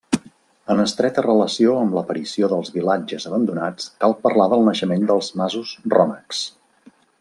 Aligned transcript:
En 0.75 0.79
estreta 0.83 1.23
relació 1.25 1.75
amb 1.81 1.93
l'aparició 1.97 2.49
dels 2.55 2.73
vilatges 2.79 3.29
abandonats, 3.33 3.93
cal 4.05 4.19
parlar 4.27 4.51
del 4.55 4.69
naixement 4.71 5.09
dels 5.13 5.33
masos 5.43 5.79
rònecs. 5.97 6.47